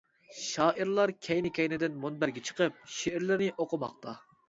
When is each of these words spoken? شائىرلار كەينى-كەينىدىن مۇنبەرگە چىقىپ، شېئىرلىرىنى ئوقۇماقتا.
شائىرلار 0.37 1.13
كەينى-كەينىدىن 1.27 2.01
مۇنبەرگە 2.07 2.47
چىقىپ، 2.51 2.83
شېئىرلىرىنى 2.99 3.55
ئوقۇماقتا. 3.57 4.21